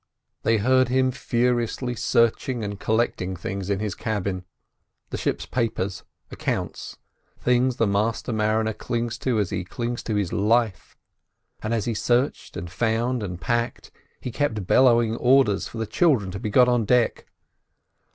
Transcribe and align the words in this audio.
They 0.41 0.57
heard 0.57 0.89
him 0.89 1.11
furiously 1.11 1.93
searching 1.95 2.63
and 2.63 2.79
collecting 2.79 3.35
things 3.35 3.69
in 3.69 3.77
his 3.77 3.93
cabin—the 3.93 5.17
ship's 5.17 5.45
papers, 5.45 6.03
accounts, 6.31 6.97
things 7.39 7.75
the 7.75 7.85
master 7.85 8.33
mariner 8.33 8.73
clings 8.73 9.19
to 9.19 9.37
as 9.37 9.51
he 9.51 9.63
clings 9.63 10.01
to 10.05 10.15
his 10.15 10.33
life; 10.33 10.97
and 11.61 11.71
as 11.71 11.85
he 11.85 11.93
searched, 11.93 12.57
and 12.57 12.71
found, 12.71 13.21
and 13.21 13.41
packed, 13.41 13.91
he 14.19 14.31
kept 14.31 14.65
bellowing 14.65 15.17
orders 15.17 15.67
for 15.67 15.77
the 15.77 15.85
children 15.85 16.31
to 16.31 16.39
be 16.39 16.49
got 16.49 16.67
on 16.67 16.83
deck. 16.83 17.27